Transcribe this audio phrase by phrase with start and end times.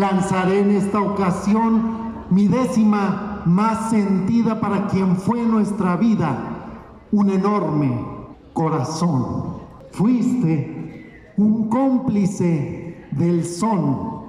[0.00, 6.38] lanzaré en esta ocasión mi décima más sentida para quien fue nuestra vida,
[7.12, 8.00] un enorme
[8.54, 9.58] corazón.
[9.92, 14.20] Fuiste un cómplice del son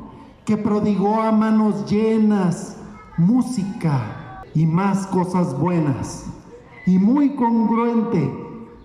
[0.45, 2.77] que prodigó a manos llenas
[3.17, 6.25] música y más cosas buenas.
[6.85, 8.29] Y muy congruente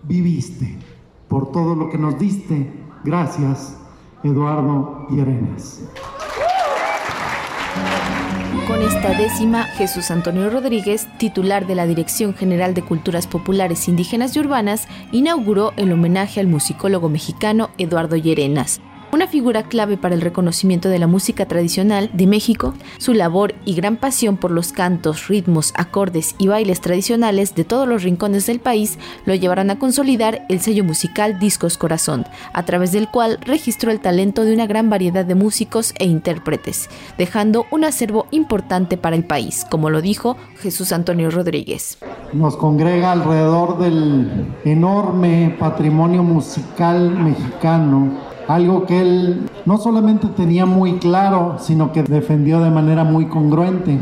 [0.04, 0.78] viviste
[1.28, 2.72] por todo lo que nos diste.
[3.02, 3.76] Gracias,
[4.22, 5.82] Eduardo y Arenas.
[8.66, 14.34] Con esta décima, Jesús Antonio Rodríguez, titular de la Dirección General de Culturas Populares Indígenas
[14.34, 18.80] y Urbanas, inauguró el homenaje al musicólogo mexicano Eduardo Llerenas,
[19.16, 23.74] una figura clave para el reconocimiento de la música tradicional de México, su labor y
[23.74, 28.60] gran pasión por los cantos, ritmos, acordes y bailes tradicionales de todos los rincones del
[28.60, 33.90] país lo llevarán a consolidar el sello musical Discos Corazón, a través del cual registró
[33.90, 39.16] el talento de una gran variedad de músicos e intérpretes, dejando un acervo importante para
[39.16, 41.96] el país, como lo dijo Jesús Antonio Rodríguez.
[42.34, 50.94] Nos congrega alrededor del enorme patrimonio musical mexicano algo que él no solamente tenía muy
[50.98, 53.98] claro, sino que defendió de manera muy congruente.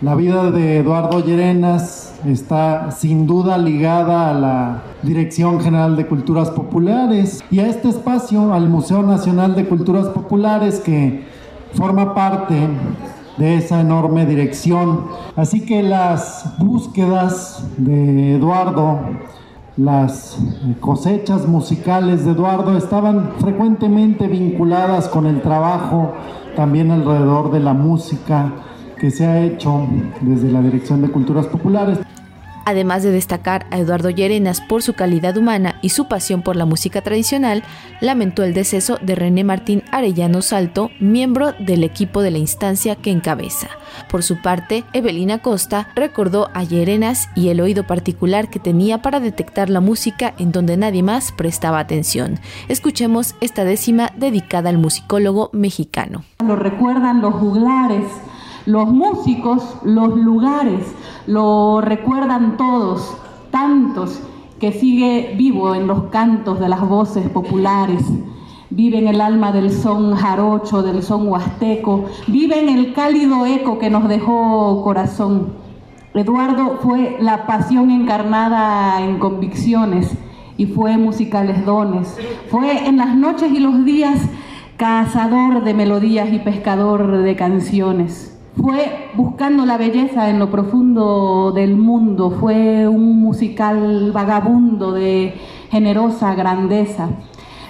[0.00, 6.50] La vida de Eduardo Llerenas está sin duda ligada a la Dirección General de Culturas
[6.50, 11.24] Populares y a este espacio, al Museo Nacional de Culturas Populares, que
[11.72, 12.68] forma parte
[13.36, 15.06] de esa enorme dirección.
[15.36, 19.00] Así que las búsquedas de Eduardo
[19.76, 20.38] las
[20.80, 26.12] cosechas musicales de Eduardo estaban frecuentemente vinculadas con el trabajo
[26.54, 28.52] también alrededor de la música
[28.98, 29.86] que se ha hecho
[30.20, 31.98] desde la Dirección de Culturas Populares.
[32.64, 36.64] Además de destacar a Eduardo Llerenas por su calidad humana y su pasión por la
[36.64, 37.62] música tradicional,
[38.00, 43.10] lamentó el deceso de René Martín Arellano Salto, miembro del equipo de la instancia que
[43.10, 43.68] encabeza.
[44.10, 49.20] Por su parte, Evelina Costa recordó a Llerenas y el oído particular que tenía para
[49.20, 52.38] detectar la música en donde nadie más prestaba atención.
[52.68, 56.24] Escuchemos esta décima dedicada al musicólogo mexicano.
[56.44, 58.04] Lo recuerdan los juglares
[58.66, 60.80] los músicos, los lugares,
[61.26, 63.16] lo recuerdan todos,
[63.50, 64.20] tantos,
[64.60, 68.02] que sigue vivo en los cantos de las voces populares.
[68.70, 73.78] Vive en el alma del son jarocho, del son huasteco, vive en el cálido eco
[73.78, 75.52] que nos dejó corazón.
[76.14, 80.10] Eduardo fue la pasión encarnada en convicciones
[80.56, 82.16] y fue musicales dones.
[82.50, 84.20] Fue en las noches y los días
[84.76, 91.76] cazador de melodías y pescador de canciones fue buscando la belleza en lo profundo del
[91.76, 95.34] mundo, fue un musical vagabundo de
[95.70, 97.08] generosa grandeza.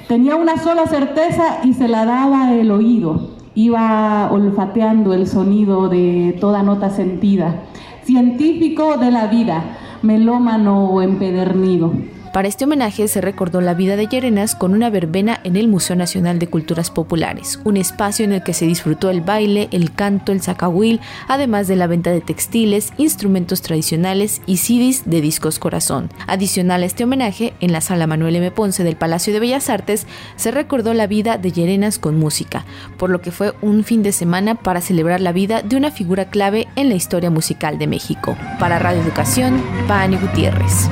[0.09, 6.37] Tenía una sola certeza y se la daba el oído, iba olfateando el sonido de
[6.41, 7.63] toda nota sentida.
[8.03, 9.65] Científico de la vida,
[10.03, 11.93] melómano empedernido.
[12.35, 15.95] Para este homenaje se recordó la vida de Llerenas con una verbena en el Museo
[15.95, 20.33] Nacional de Culturas Populares, un espacio en el que se disfrutó el baile, el canto,
[20.33, 26.11] el zacahuil, además de la venta de textiles, instrumentos tradicionales y CDs de discos corazón.
[26.27, 28.51] Adicional a este homenaje, en la sala Manuel M.
[28.51, 32.65] Ponce del Palacio de Bellas Artes se recordó la vida de Llerenas con música,
[32.99, 36.25] por lo que fue un fin de semana para celebrar la vida de una figura
[36.31, 38.37] clave en la historia musical de México.
[38.59, 40.89] Para Radio Educación, Pani Gutiérrez.